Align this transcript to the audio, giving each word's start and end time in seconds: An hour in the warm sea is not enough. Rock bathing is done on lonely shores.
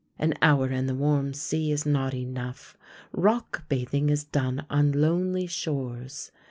An 0.17 0.33
hour 0.41 0.71
in 0.71 0.87
the 0.87 0.95
warm 0.95 1.31
sea 1.31 1.71
is 1.71 1.85
not 1.85 2.15
enough. 2.15 2.75
Rock 3.11 3.65
bathing 3.69 4.09
is 4.09 4.23
done 4.23 4.65
on 4.67 4.93
lonely 4.93 5.45
shores. 5.45 6.31